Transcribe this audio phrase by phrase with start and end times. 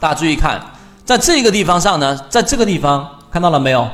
[0.00, 0.60] 大家注意看，
[1.04, 3.88] 在这个地方上呢，在这个地方看到了没有？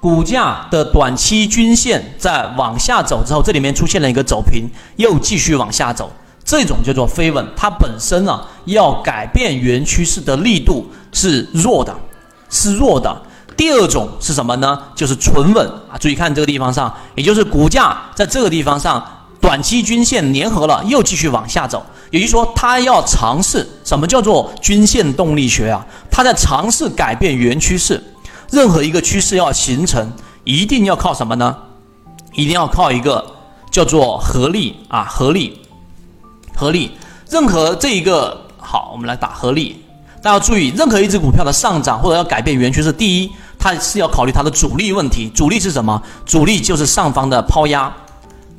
[0.00, 6.10] 股价的短期均线在往下走之后，这里面出现了一个走平，又继续往下走，
[6.44, 7.46] 这种叫做飞稳。
[7.56, 11.94] 它本身呢，要改变原趋势的力度是弱的，
[12.50, 13.22] 是弱的。
[13.56, 14.76] 第二种是什么呢？
[14.96, 15.94] 就是纯稳啊！
[16.00, 19.06] 注意看这个地方上，也就是股价在这个地方上
[19.42, 21.84] 短期均线粘合了，又继续往下走。
[22.12, 25.84] 也就是说，它要尝试什么叫做均线动力学啊？
[26.10, 28.02] 它在尝试改变原趋势。
[28.50, 30.12] 任何一个趋势要形成，
[30.44, 31.56] 一定要靠什么呢？
[32.34, 33.24] 一定要靠一个
[33.70, 35.58] 叫做合力啊，合力，
[36.54, 36.92] 合力。
[37.28, 39.82] 任何这一个好，我们来打合力。
[40.22, 45.28] 大家注意，任何一只股票的上涨或者要改变原趋势，第一，它是要考虑它的主力问题。
[45.34, 46.00] 主力是什么？
[46.24, 47.92] 主力就是上方的抛压，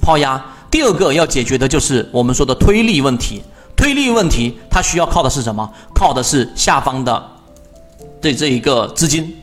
[0.02, 0.44] 抛压。
[0.74, 3.44] 第二个要解决的就是我们说的推力问题。
[3.78, 5.72] 推力问题，它需要靠的是什么？
[5.94, 7.24] 靠的是下方的
[8.20, 9.38] 这这一个资金。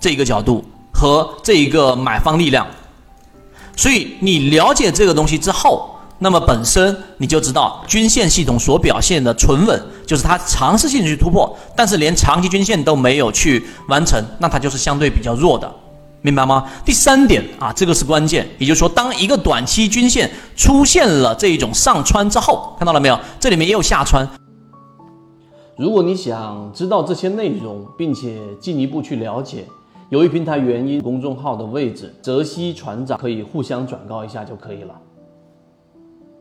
[0.00, 2.64] 这一个角度和这一个买方力量，
[3.74, 15.74] 所以你了解这个东西之后，那么本身你就知道均线系统所表现的存稳，就是它尝试性去突破，但是连长期均线都没有去完成，那它就是相对比较弱的，
[16.26, 16.64] 明白吗？
[16.84, 23.16] 第三点啊，这个是关键，也就是说，当一个短期均线出现了这一种上穿之后，看到了没有？
[23.38, 24.28] 这里面也有下穿。
[25.76, 29.64] 如果你想知道这些内容，并且进一步去了解。
[30.08, 34.94] 由于平台原因，公众号的位置，泽西船长可以互相转告一下就可以了。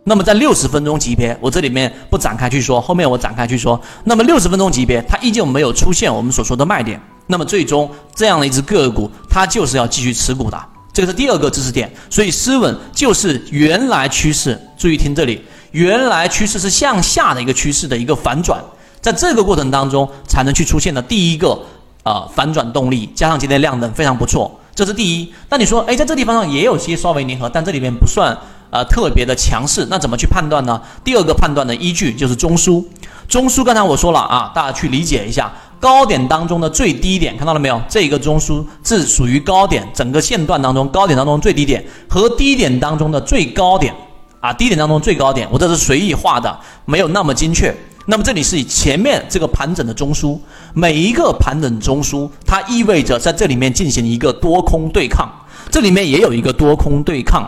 [0.04, 3.80] 那么在六十分钟级别，我这里面不展开去说，后面我展开去说。
[4.04, 7.00] 那么六十分钟级别，它依旧没有出现我们所说的卖点。
[7.28, 10.60] 那么最终这样的一只个股，它就是要继续持股的。
[10.94, 11.92] 这个是第二个知识点。
[12.10, 18.64] 所以失稳就是原来趋势，注意听这里，原来趋势是向下的一个趋势的一个反转，
[19.02, 21.60] 在这个过程当中才能去出现的第一个。
[22.04, 25.34] 啊，反转动力加上今天量能非常不错，这是第一。
[25.50, 28.38] 那你说，哎，在这地方上也有些稍微粘合，但这里面不算
[28.70, 29.88] 呃特别的强势。
[29.90, 30.80] 那怎么去判断呢？
[31.04, 32.86] 第二个判断的依据就是中枢。
[33.28, 35.52] 中枢刚才我说了啊，大家去理解一下，
[35.86, 37.80] 高点当中的最低点看到了没有？
[37.88, 43.94] 这一个中枢是属于高点，整个线段当中高点当中最低点和低点当中的最高点
[44.40, 47.72] 啊，低点当中最高点，我这是随意画的，没有那么精确。
[48.08, 50.40] 那么这里是以前面这个盘整的中枢，
[50.74, 55.30] 每一个盘整中枢，它意味着在这里面进行一个多空对抗，
[55.70, 57.48] 这里面也有一个多空对抗。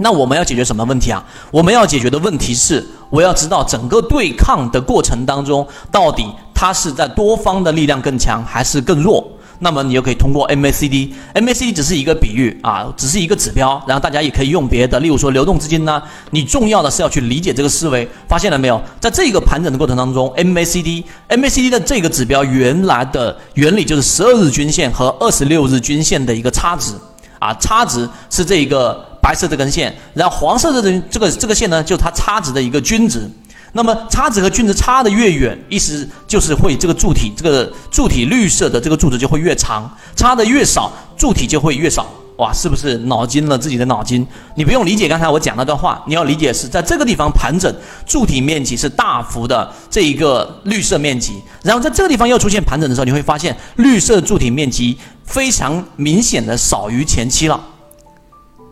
[0.00, 1.24] 那我们要解决什么问题啊？
[1.50, 6.24] 我们要解决的问题是，我要知道整个对抗的过程当中，到底
[6.60, 9.24] 它是在多方的力量更强还是更弱？
[9.60, 16.02] 那么你就可以通过 MACD，MACD 只是一个比喻啊，只是一个指标，然后大家也可以用别的，例如说流动资金呢。
[16.30, 18.82] 你重要的是要去理解这个思维，发现了没有？
[18.98, 26.92] 在这个盘整的过程当中，MACD，MACD 的这个指标原来的原理就是十二日均线和二十六日均线的一个差值
[27.38, 33.30] 啊，差值是这一个白色这根线，然后黄色的这这个这个线呢，就是它差值的一个均值。
[33.72, 42.06] 那么差值和均值差的越远，意思就是会这个柱体，这个柱体绿色的这个柱子就会越长，差的越少，柱体就会越少。
[42.36, 44.24] 哇，是不是脑筋了自己的脑筋？
[44.54, 47.74] 你不用理解刚才我讲那段话，你要理解是在这个地方盘整，
[48.06, 57.60] 柱体面积是大幅的这一个绿色面积，然后在这个地方又出现盘整的时候，你会发现绿色柱体面积非常明显的少于前期了。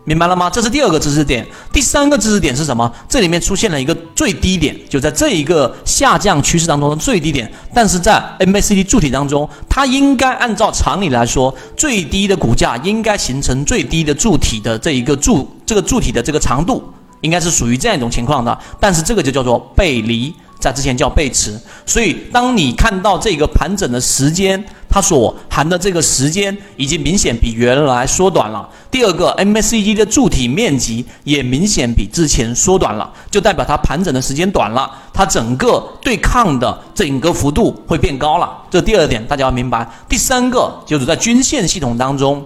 [0.07, 0.49] 明白了吗？
[0.49, 1.45] 这是第二个知识点。
[1.73, 2.89] 第三个知识点是什么？
[3.09, 7.51] 这里面出现了一个最低点，就在这一个下降趋势当中的最低点。
[7.73, 16.81] 但是在 MACD 柱体当中，它应该按照常理来说，最低的股价应该形成最低的柱体的这一个柱，这个柱体的这个长度
[17.19, 18.57] 应该是属于这样一种情况的。
[18.79, 20.33] 但是这个就叫做背离。
[20.67, 28.67] 在之前叫背驰，所以当你看到这个盘整的时间，它所含的这个时间已经明显比原来缩短了。
[28.91, 38.51] 第二个，MACD 的柱体面积也明显比之前缩短了，就代表它盘整的时间短了，它整个对抗的整个幅度会变高了。
[38.69, 39.89] 这第二点大家要明白。
[40.09, 42.45] 第三个就是在均线系统当中。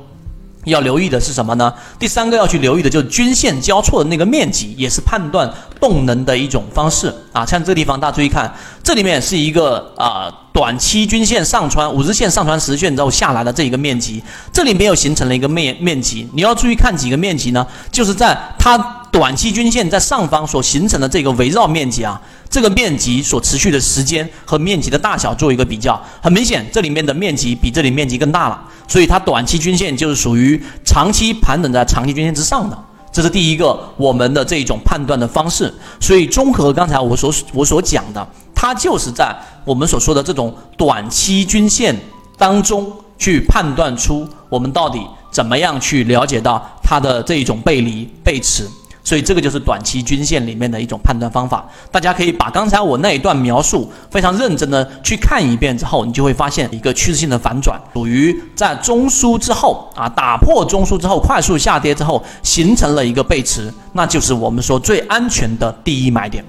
[0.65, 1.73] 要留意的是什么呢？
[1.97, 7.45] 第三个要去留意的就是均线交错的那个面积，也是判断动能的一种方式啊。
[7.45, 14.23] 像这个地方，大家注意看，这里面是一个啊短期均线上穿五日线上穿十线之后下来的这一个面积，
[14.53, 16.29] 这里面又形成了一个面面积。
[16.33, 17.65] 你要注意看几个面积呢？
[17.91, 18.77] 就是在它
[19.11, 28.61] 短期均线在上方所形成的这个围绕面积啊，这个面积所持续的时间和面积的大小做一个比较，很明显，这里面的面积比这里面积更大了。
[28.87, 32.77] 所以它短期均线就是属于长期盘整在长期均线之上的，
[33.11, 35.73] 这是第一个我们的这一种判断的方式。
[35.99, 38.27] 所以综合刚才我所我所讲的。
[38.61, 39.35] 它就是在
[39.65, 41.99] 我们所说的这种短期均线
[42.37, 48.69] 当中去判断出我们到底怎么样去了解到它的这一种背离背驰。
[49.03, 66.45] 所以这个就是短期均线里面的一种判断方法，大家可以把刚才我那一段描述非常认真的去看一遍之后，你就会发现一个趋势性的反转，属于在中枢之后啊，打破中枢之后快速下跌之后形成了一个背驰，那就是我们说最安全的第一买点。